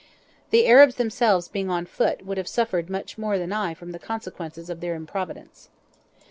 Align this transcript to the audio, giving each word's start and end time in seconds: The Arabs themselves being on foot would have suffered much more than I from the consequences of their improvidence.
The 0.49 0.65
Arabs 0.65 0.95
themselves 0.95 1.47
being 1.47 1.69
on 1.69 1.85
foot 1.85 2.25
would 2.25 2.39
have 2.39 2.47
suffered 2.47 2.89
much 2.89 3.19
more 3.19 3.37
than 3.37 3.53
I 3.53 3.75
from 3.75 3.91
the 3.91 3.99
consequences 3.99 4.67
of 4.67 4.79
their 4.79 4.95
improvidence. 4.95 5.69